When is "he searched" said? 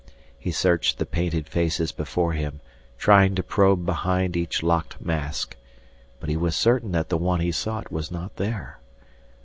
0.39-0.97